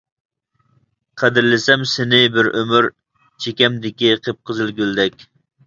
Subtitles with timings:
[1.21, 2.89] قەدىرلىسەم سېنى بىر ئۆمۈر،
[3.47, 5.25] چېكەمدىكى قىپقىزىل گۈلدەك.